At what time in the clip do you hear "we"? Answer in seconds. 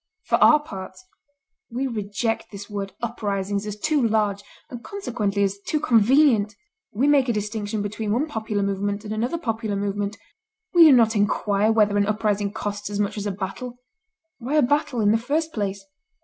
1.69-1.85, 6.91-7.07, 10.73-10.85